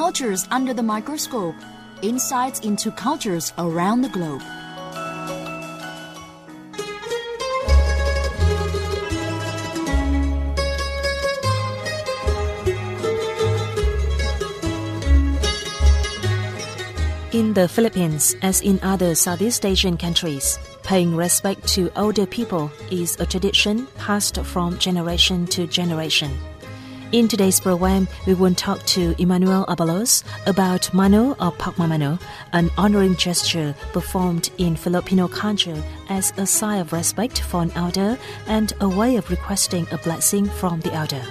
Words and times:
Cultures 0.00 0.48
Under 0.50 0.72
the 0.72 0.82
Microscope 0.82 1.54
Insights 2.00 2.60
into 2.60 2.90
Cultures 2.90 3.52
Around 3.58 4.00
the 4.00 4.08
Globe. 4.08 4.40
In 17.34 17.52
the 17.52 17.68
Philippines, 17.68 18.34
as 18.40 18.62
in 18.62 18.80
other 18.82 19.14
Southeast 19.14 19.66
Asian 19.66 19.98
countries, 19.98 20.58
paying 20.82 21.14
respect 21.14 21.68
to 21.74 21.90
older 21.94 22.24
people 22.24 22.72
is 22.90 23.20
a 23.20 23.26
tradition 23.26 23.86
passed 23.98 24.40
from 24.46 24.78
generation 24.78 25.44
to 25.48 25.66
generation. 25.66 26.30
In 27.12 27.26
today's 27.26 27.58
program, 27.58 28.06
we 28.24 28.34
will 28.34 28.54
talk 28.54 28.86
to 28.86 29.16
Emmanuel 29.20 29.66
Abalos 29.66 30.22
about 30.46 30.94
mano 30.94 31.30
or 31.40 31.50
pagmamano, 31.50 32.20
an 32.52 32.70
honoring 32.78 33.16
gesture 33.16 33.74
performed 33.92 34.50
in 34.58 34.76
Filipino 34.76 35.26
culture 35.26 35.82
as 36.08 36.32
a 36.36 36.46
sign 36.46 36.80
of 36.80 36.92
respect 36.92 37.40
for 37.40 37.62
an 37.62 37.72
elder 37.72 38.16
and 38.46 38.72
a 38.80 38.88
way 38.88 39.16
of 39.16 39.28
requesting 39.28 39.88
a 39.90 39.98
blessing 39.98 40.46
from 40.46 40.78
the 40.82 40.92
elder. 40.92 41.22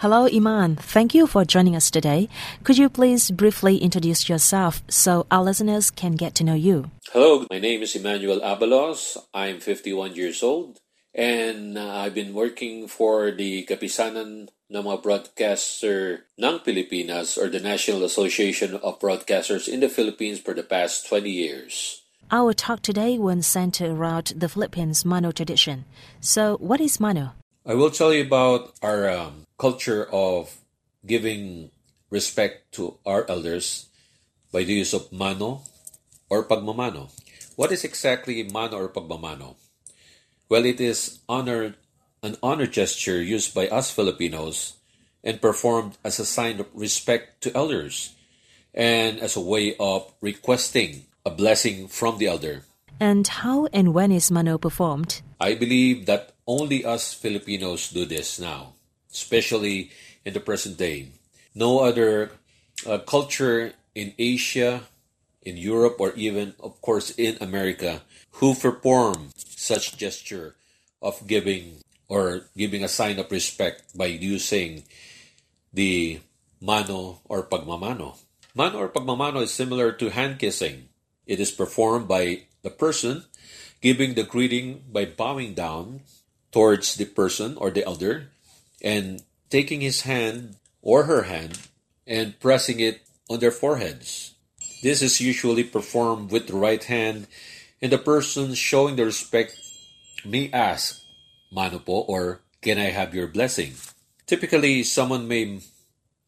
Hello, 0.00 0.28
Iman. 0.28 0.76
Thank 0.76 1.14
you 1.14 1.26
for 1.26 1.46
joining 1.46 1.74
us 1.74 1.90
today. 1.90 2.28
Could 2.64 2.76
you 2.76 2.90
please 2.90 3.30
briefly 3.30 3.78
introduce 3.78 4.28
yourself 4.28 4.82
so 4.88 5.24
our 5.30 5.42
listeners 5.42 5.90
can 5.90 6.16
get 6.16 6.34
to 6.34 6.44
know 6.44 6.52
you? 6.52 6.90
Hello, 7.12 7.46
my 7.48 7.58
name 7.58 7.80
is 7.80 7.96
Emmanuel 7.96 8.40
Abalos. 8.40 9.16
I'm 9.32 9.58
51 9.58 10.14
years 10.14 10.42
old 10.42 10.80
and 11.14 11.78
uh, 11.78 11.96
I've 11.96 12.12
been 12.12 12.34
working 12.34 12.88
for 12.88 13.30
the 13.30 13.64
Kapisanan 13.64 14.52
ng 14.68 14.84
mga 14.84 15.00
Brodkaster 15.00 16.28
ng 16.36 16.58
Pilipinas 16.60 17.40
or 17.40 17.48
the 17.48 17.64
National 17.64 18.04
Association 18.04 18.76
of 18.84 19.00
Broadcasters 19.00 19.64
in 19.64 19.80
the 19.80 19.88
Philippines 19.88 20.44
for 20.44 20.52
the 20.52 20.62
past 20.62 21.08
20 21.08 21.24
years. 21.30 22.02
Our 22.30 22.52
talk 22.52 22.82
today 22.82 23.16
will 23.16 23.40
center 23.40 23.96
around 23.96 24.36
the 24.36 24.50
Philippines 24.50 25.08
Mano 25.08 25.32
tradition. 25.32 25.88
So, 26.20 26.60
what 26.60 26.84
is 26.84 27.00
Mano? 27.00 27.32
I 27.66 27.74
will 27.74 27.90
tell 27.90 28.14
you 28.14 28.22
about 28.22 28.78
our 28.80 29.10
um, 29.10 29.42
culture 29.58 30.06
of 30.12 30.54
giving 31.04 31.74
respect 32.10 32.70
to 32.78 32.94
our 33.04 33.26
elders 33.28 33.90
by 34.52 34.62
the 34.62 34.74
use 34.74 34.94
of 34.94 35.10
mano 35.10 35.62
or 36.30 36.46
pagmamano. 36.46 37.10
What 37.56 37.72
is 37.72 37.82
exactly 37.82 38.44
mano 38.44 38.78
or 38.78 38.88
pagmamano? 38.88 39.56
Well, 40.48 40.64
it 40.64 40.80
is 40.80 41.18
honor, 41.28 41.74
an 42.22 42.36
honor 42.40 42.68
gesture 42.70 43.20
used 43.20 43.52
by 43.52 43.66
us 43.66 43.90
Filipinos 43.90 44.74
and 45.24 45.42
performed 45.42 45.98
as 46.04 46.20
a 46.20 46.24
sign 46.24 46.60
of 46.60 46.70
respect 46.72 47.42
to 47.42 47.56
elders 47.56 48.14
and 48.74 49.18
as 49.18 49.34
a 49.34 49.42
way 49.42 49.74
of 49.80 50.14
requesting 50.20 51.06
a 51.26 51.30
blessing 51.30 51.88
from 51.88 52.18
the 52.18 52.28
elder. 52.28 52.62
And 53.00 53.26
how 53.26 53.66
and 53.72 53.92
when 53.92 54.12
is 54.12 54.30
mano 54.30 54.56
performed? 54.56 55.20
I 55.40 55.54
believe 55.54 56.06
that 56.06 56.35
only 56.46 56.84
us 56.84 57.12
Filipinos 57.12 57.90
do 57.90 58.04
this 58.04 58.38
now, 58.38 58.74
especially 59.10 59.90
in 60.24 60.32
the 60.32 60.40
present 60.40 60.78
day. 60.78 61.08
No 61.54 61.80
other 61.80 62.32
uh, 62.86 62.98
culture 62.98 63.72
in 63.94 64.14
Asia, 64.18 64.82
in 65.42 65.56
Europe, 65.56 65.96
or 65.98 66.12
even, 66.14 66.54
of 66.60 66.80
course, 66.80 67.10
in 67.16 67.36
America 67.40 68.02
who 68.38 68.54
perform 68.54 69.30
such 69.36 69.96
gesture 69.96 70.54
of 71.00 71.26
giving 71.26 71.80
or 72.08 72.46
giving 72.56 72.84
a 72.84 72.88
sign 72.88 73.18
of 73.18 73.30
respect 73.30 73.96
by 73.96 74.06
using 74.06 74.84
the 75.72 76.20
mano 76.60 77.20
or 77.24 77.42
pagmamano. 77.42 78.16
Mano 78.54 78.78
or 78.78 78.88
pagmamano 78.88 79.42
is 79.42 79.52
similar 79.52 79.92
to 79.92 80.10
hand 80.10 80.38
kissing. 80.38 80.88
It 81.26 81.40
is 81.40 81.50
performed 81.50 82.08
by 82.08 82.46
the 82.62 82.70
person 82.70 83.24
giving 83.80 84.14
the 84.14 84.22
greeting 84.22 84.84
by 84.92 85.04
bowing 85.04 85.54
down 85.54 86.00
towards 86.56 86.96
the 86.96 87.04
person 87.04 87.52
or 87.60 87.68
the 87.68 87.84
elder 87.84 88.32
and 88.80 89.20
taking 89.52 89.84
his 89.84 90.08
hand 90.08 90.56
or 90.80 91.04
her 91.04 91.28
hand 91.28 91.68
and 92.08 92.40
pressing 92.40 92.80
it 92.80 93.04
on 93.28 93.40
their 93.40 93.52
foreheads. 93.52 94.32
This 94.80 95.02
is 95.02 95.20
usually 95.20 95.64
performed 95.64 96.32
with 96.32 96.48
the 96.48 96.56
right 96.56 96.82
hand, 96.82 97.26
and 97.82 97.92
the 97.92 98.00
person 98.00 98.54
showing 98.54 98.96
the 98.96 99.04
respect 99.04 99.52
may 100.24 100.48
ask, 100.48 101.04
Mano 101.52 101.76
or 101.84 102.40
can 102.62 102.78
I 102.78 102.88
have 102.88 103.12
your 103.12 103.28
blessing? 103.28 103.76
Typically, 104.24 104.82
someone 104.82 105.28
may 105.28 105.60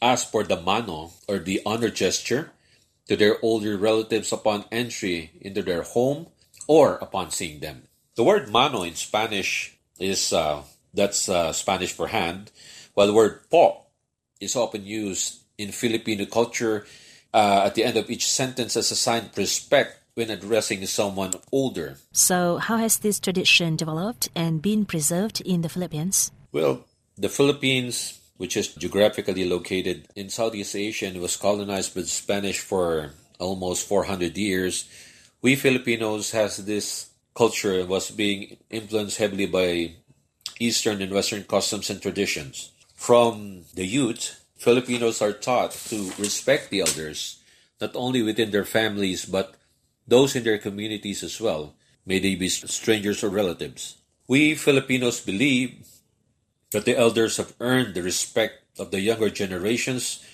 ask 0.00 0.30
for 0.30 0.46
the 0.46 0.54
mano 0.54 1.18
or 1.26 1.42
the 1.42 1.58
honor 1.66 1.90
gesture 1.90 2.54
to 3.08 3.16
their 3.18 3.42
older 3.42 3.76
relatives 3.76 4.30
upon 4.30 4.70
entry 4.70 5.34
into 5.40 5.62
their 5.62 5.82
home 5.82 6.30
or 6.68 7.02
upon 7.02 7.34
seeing 7.34 7.58
them. 7.58 7.90
The 8.14 8.22
word 8.22 8.50
mano 8.50 8.86
in 8.86 8.94
Spanish 8.94 9.81
is 10.02 10.32
uh, 10.32 10.62
that's 10.94 11.28
uh, 11.28 11.52
Spanish 11.52 11.92
for 11.92 12.08
hand, 12.08 12.50
while 12.94 13.06
the 13.06 13.12
word 13.12 13.40
po 13.50 13.86
is 14.40 14.56
often 14.56 14.84
used 14.84 15.40
in 15.58 15.72
Filipino 15.72 16.26
culture 16.26 16.86
uh, 17.32 17.62
at 17.66 17.74
the 17.74 17.84
end 17.84 17.96
of 17.96 18.10
each 18.10 18.28
sentence 18.28 18.76
as 18.76 18.90
a 18.90 18.96
sign 18.96 19.26
of 19.26 19.38
respect 19.38 19.98
when 20.14 20.30
addressing 20.30 20.84
someone 20.86 21.32
older. 21.50 21.96
So, 22.12 22.58
how 22.58 22.76
has 22.76 22.98
this 22.98 23.18
tradition 23.18 23.76
developed 23.76 24.28
and 24.34 24.60
been 24.60 24.84
preserved 24.84 25.40
in 25.40 25.62
the 25.62 25.68
Philippines? 25.68 26.30
Well, 26.52 26.84
the 27.16 27.30
Philippines, 27.30 28.20
which 28.36 28.56
is 28.56 28.74
geographically 28.74 29.48
located 29.48 30.08
in 30.14 30.28
Southeast 30.28 30.76
Asia 30.76 31.06
and 31.06 31.20
was 31.20 31.36
colonized 31.36 31.94
by 31.94 32.02
the 32.02 32.08
Spanish 32.08 32.60
for 32.60 33.12
almost 33.38 33.88
400 33.88 34.36
years, 34.36 34.88
we 35.40 35.56
Filipinos 35.56 36.30
has 36.32 36.58
this 36.58 37.08
culture 37.34 37.84
was 37.84 38.10
being 38.10 38.58
influenced 38.70 39.18
heavily 39.18 39.46
by 39.46 39.92
Eastern 40.58 41.02
and 41.02 41.12
Western 41.12 41.44
customs 41.44 41.90
and 41.90 42.00
traditions. 42.00 42.70
From 42.94 43.64
the 43.74 43.86
youth, 43.86 44.44
Filipinos 44.56 45.20
are 45.20 45.32
taught 45.32 45.72
to 45.90 46.12
respect 46.18 46.70
the 46.70 46.80
elders, 46.80 47.42
not 47.80 47.96
only 47.96 48.22
within 48.22 48.50
their 48.50 48.64
families, 48.64 49.24
but 49.24 49.56
those 50.06 50.36
in 50.36 50.44
their 50.44 50.58
communities 50.58 51.22
as 51.22 51.40
well, 51.40 51.74
may 52.06 52.18
they 52.18 52.34
be 52.34 52.48
strangers 52.48 53.24
or 53.24 53.28
relatives. 53.28 53.96
We 54.28 54.54
Filipinos 54.54 55.20
believe 55.20 55.88
that 56.70 56.84
the 56.84 56.96
elders 56.96 57.36
have 57.38 57.54
earned 57.60 57.94
the 57.94 58.02
respect 58.02 58.78
of 58.78 58.90
the 58.90 59.00
younger 59.00 59.30
generations, 59.30 60.24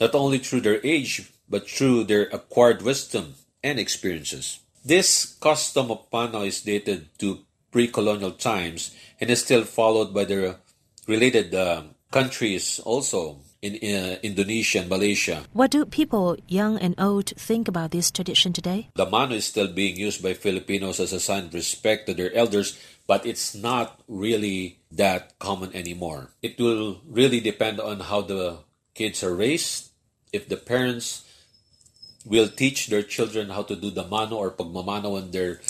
not 0.00 0.14
only 0.14 0.38
through 0.38 0.60
their 0.60 0.80
age, 0.84 1.30
but 1.48 1.68
through 1.68 2.04
their 2.04 2.24
acquired 2.32 2.82
wisdom 2.82 3.34
and 3.62 3.78
experiences. 3.78 4.60
This 4.86 5.34
custom 5.42 5.90
of 5.90 6.06
mano 6.12 6.46
is 6.46 6.62
dated 6.62 7.10
to 7.18 7.42
pre-colonial 7.74 8.30
times 8.30 8.94
and 9.20 9.28
is 9.28 9.42
still 9.42 9.64
followed 9.64 10.14
by 10.14 10.22
the 10.22 10.62
related 11.08 11.52
uh, 11.52 11.90
countries 12.12 12.78
also 12.78 13.42
in 13.60 13.82
uh, 13.82 14.22
Indonesia 14.22 14.78
and 14.78 14.88
Malaysia. 14.88 15.42
What 15.52 15.72
do 15.72 15.84
people, 15.86 16.38
young 16.46 16.78
and 16.78 16.94
old, 17.02 17.34
think 17.34 17.66
about 17.66 17.90
this 17.90 18.12
tradition 18.12 18.52
today? 18.52 18.86
The 18.94 19.10
mano 19.10 19.34
is 19.34 19.50
still 19.50 19.66
being 19.66 19.96
used 19.96 20.22
by 20.22 20.34
Filipinos 20.34 21.00
as 21.00 21.12
a 21.12 21.18
sign 21.18 21.50
of 21.50 21.54
respect 21.54 22.06
to 22.06 22.14
their 22.14 22.30
elders, 22.30 22.78
but 23.08 23.26
it's 23.26 23.58
not 23.58 23.98
really 24.06 24.78
that 24.92 25.36
common 25.40 25.74
anymore. 25.74 26.30
It 26.42 26.60
will 26.62 27.02
really 27.10 27.40
depend 27.40 27.80
on 27.80 28.06
how 28.06 28.22
the 28.22 28.62
kids 28.94 29.24
are 29.26 29.34
raised. 29.34 29.90
If 30.32 30.46
the 30.46 30.56
parents 30.56 31.25
will 32.26 32.48
teach 32.48 32.88
their 32.88 33.02
children 33.02 33.50
how 33.50 33.62
to 33.62 33.76
do 33.76 33.90
the 33.90 34.04
mano 34.04 34.36
or 34.36 34.50
pagmamano 34.50 35.14
when 35.14 35.30
they're 35.30 35.60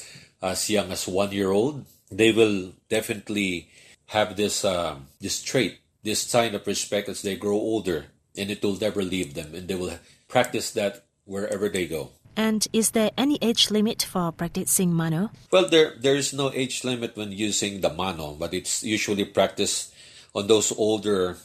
as 0.43 0.69
young 0.69 0.91
as 0.91 1.07
one 1.07 1.33
year 1.33 1.51
old, 1.51 1.85
they 2.11 2.33
will 2.33 2.73
definitely 2.89 3.69
have 4.07 4.37
this 4.37 4.65
uh, 4.65 4.97
this 5.21 5.43
trait, 5.43 5.79
this 6.03 6.21
sign 6.21 6.55
of 6.55 6.67
respect 6.67 7.09
as 7.09 7.23
they 7.23 7.37
grow 7.37 7.57
older, 7.57 8.07
and 8.37 8.51
it 8.51 8.63
will 8.63 8.79
never 8.79 9.03
leave 9.03 9.35
them, 9.35 9.55
and 9.55 9.69
they 9.69 9.75
will 9.75 9.99
practice 10.29 10.71
that 10.73 11.05
wherever 11.25 11.69
they 11.69 11.87
go. 11.87 12.11
And 12.37 12.69
is 12.73 12.91
there 12.91 13.11
any 13.17 13.39
age 13.41 13.71
limit 13.71 14.03
for 14.03 14.31
practicing 14.31 14.93
mano? 14.93 15.31
Well, 15.51 15.69
there 15.69 15.95
there 15.99 16.17
is 16.17 16.33
no 16.33 16.53
age 16.53 16.85
limit 16.85 17.17
when 17.17 17.33
using 17.33 17.81
the 17.81 17.91
mano, 17.91 18.37
but 18.37 18.53
it's 18.53 18.85
usually 18.85 19.25
practiced 19.25 19.93
on 20.35 20.47
those 20.47 20.71
older 20.71 21.39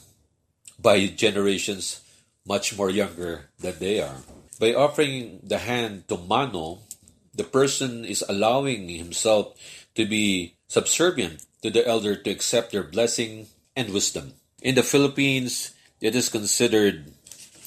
by 0.77 1.07
generations 1.07 2.01
much 2.45 2.75
more 2.75 2.89
younger 2.89 3.49
than 3.59 3.79
they 3.79 4.01
are. 4.01 4.19
By 4.61 4.77
offering 4.77 5.41
the 5.41 5.57
hand 5.57 6.05
to 6.13 6.21
mano, 6.21 6.85
the 7.33 7.43
person 7.43 8.05
is 8.05 8.21
allowing 8.29 8.93
himself 8.93 9.57
to 9.97 10.05
be 10.05 10.53
subservient 10.69 11.41
to 11.65 11.73
the 11.73 11.81
elder 11.81 12.13
to 12.13 12.29
accept 12.29 12.69
their 12.69 12.85
blessing 12.85 13.49
and 13.75 13.89
wisdom. 13.89 14.37
In 14.61 14.77
the 14.77 14.85
Philippines, 14.85 15.73
it 15.97 16.13
is 16.13 16.29
considered 16.29 17.09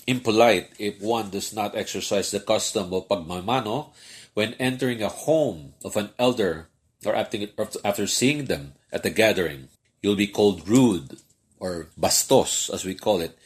impolite 0.06 0.70
if 0.78 1.02
one 1.02 1.34
does 1.34 1.50
not 1.50 1.74
exercise 1.74 2.30
the 2.30 2.38
custom 2.38 2.94
of 2.94 3.10
pagmamano 3.10 3.90
when 4.38 4.54
entering 4.62 5.02
a 5.02 5.10
home 5.10 5.74
of 5.82 5.96
an 5.98 6.14
elder 6.16 6.70
or 7.04 7.16
after, 7.16 8.06
seeing 8.06 8.46
them 8.46 8.78
at 8.92 9.02
the 9.02 9.10
gathering. 9.10 9.66
you'll 10.00 10.14
be 10.14 10.30
called 10.30 10.68
rude 10.68 11.18
or 11.58 11.90
bastos, 11.98 12.70
as 12.72 12.84
we 12.84 12.94
call 12.94 13.20
it, 13.20 13.36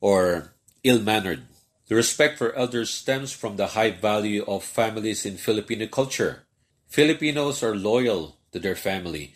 or 0.00 0.54
ill 0.82 1.04
mannered. 1.04 1.44
The 1.86 1.94
respect 1.94 2.38
for 2.38 2.54
elders 2.54 2.88
stems 2.88 3.32
from 3.32 3.56
the 3.56 3.76
high 3.76 3.90
value 3.90 4.44
of 4.48 4.64
families 4.64 5.26
in 5.26 5.36
Filipino 5.36 5.86
culture. 5.86 6.44
Filipinos 6.88 7.62
are 7.62 7.76
loyal 7.76 8.36
to 8.52 8.58
their 8.58 8.76
family, 8.76 9.34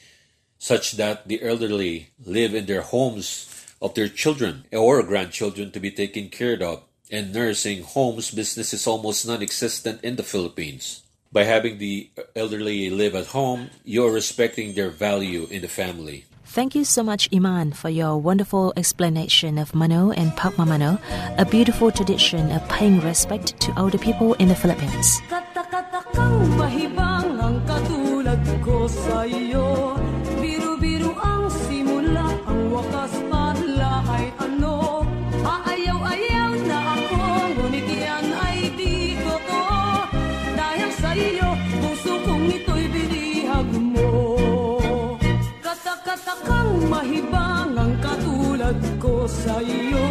such 0.59 0.93
that 0.93 1.29
the 1.29 1.43
elderly 1.43 2.11
live 2.25 2.55
in 2.55 2.65
their 2.65 2.81
homes 2.81 3.53
of 3.83 3.95
their 3.95 4.09
children 4.09 4.65
or 4.73 5.03
grandchildren 5.03 5.71
to 5.73 5.81
be 5.81 5.91
taken 5.91 6.31
care 6.31 6.63
of, 6.63 6.85
and 7.11 7.35
nursing 7.35 7.83
homes 7.83 8.31
business 8.31 8.73
is 8.73 8.87
almost 8.87 9.27
non 9.27 9.43
existent 9.43 10.03
in 10.03 10.17
the 10.17 10.23
Philippines. 10.23 11.03
By 11.31 11.45
having 11.45 11.77
the 11.77 12.09
elderly 12.35 12.89
live 12.89 13.15
at 13.15 13.37
home, 13.37 13.69
you 13.85 14.07
are 14.07 14.13
respecting 14.13 14.73
their 14.73 14.89
value 14.89 15.47
in 15.51 15.61
the 15.61 15.69
family. 15.69 16.25
Thank 16.49 16.75
you 16.75 16.85
so 16.85 17.03
much, 17.03 17.29
Iman, 17.31 17.73
for 17.73 17.91
your 17.91 18.17
wonderful 18.17 18.73
explanation 18.75 19.59
of 19.59 19.75
Mano 19.75 20.13
and 20.13 20.33
Pagmamano, 20.33 20.99
a 21.37 21.45
beautiful 21.45 21.93
tradition 21.93 22.51
of 22.53 22.67
paying 22.71 23.01
respect 23.01 23.61
to 23.61 23.79
older 23.79 23.99
people 23.99 24.33
in 24.35 24.49
the 24.49 24.55
Philippines. 24.57 25.21
hibang 47.09 47.73
ang 47.73 47.95
katulad 48.05 48.77
ko 49.01 49.25
sa 49.25 49.57
iyo 49.65 50.08